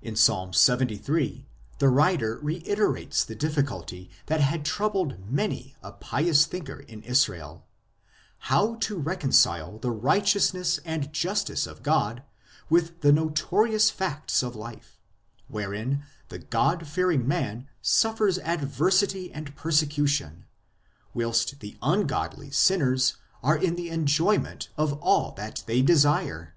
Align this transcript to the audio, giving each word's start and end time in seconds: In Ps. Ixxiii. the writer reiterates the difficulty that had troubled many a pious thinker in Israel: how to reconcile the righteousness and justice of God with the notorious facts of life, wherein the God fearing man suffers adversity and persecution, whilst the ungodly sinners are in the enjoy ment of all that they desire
In 0.00 0.14
Ps. 0.14 0.26
Ixxiii. 0.30 1.44
the 1.80 1.90
writer 1.90 2.38
reiterates 2.38 3.22
the 3.26 3.34
difficulty 3.34 4.08
that 4.24 4.40
had 4.40 4.64
troubled 4.64 5.28
many 5.30 5.76
a 5.82 5.92
pious 5.92 6.46
thinker 6.46 6.76
in 6.80 7.02
Israel: 7.02 7.66
how 8.48 8.76
to 8.76 8.96
reconcile 8.96 9.76
the 9.78 9.90
righteousness 9.90 10.80
and 10.86 11.12
justice 11.12 11.66
of 11.66 11.82
God 11.82 12.22
with 12.70 13.02
the 13.02 13.12
notorious 13.12 13.90
facts 13.90 14.42
of 14.42 14.56
life, 14.56 14.98
wherein 15.46 16.04
the 16.30 16.38
God 16.38 16.86
fearing 16.86 17.28
man 17.28 17.68
suffers 17.82 18.38
adversity 18.38 19.30
and 19.30 19.54
persecution, 19.56 20.46
whilst 21.12 21.60
the 21.60 21.76
ungodly 21.82 22.50
sinners 22.50 23.18
are 23.42 23.58
in 23.58 23.74
the 23.76 23.90
enjoy 23.90 24.38
ment 24.38 24.70
of 24.78 24.94
all 25.02 25.32
that 25.32 25.64
they 25.66 25.82
desire 25.82 26.54